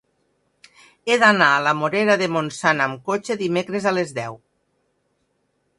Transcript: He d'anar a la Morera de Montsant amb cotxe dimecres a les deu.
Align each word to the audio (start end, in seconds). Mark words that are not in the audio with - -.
He 1.11 1.17
d'anar 1.23 1.49
a 1.57 1.59
la 1.67 1.73
Morera 1.81 2.15
de 2.23 2.31
Montsant 2.37 2.83
amb 2.87 3.05
cotxe 3.11 3.39
dimecres 3.45 3.87
a 3.87 3.95
les 3.99 4.17
deu. 4.21 4.41